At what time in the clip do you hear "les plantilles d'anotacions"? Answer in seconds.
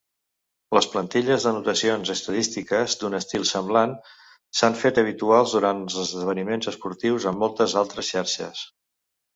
0.75-2.13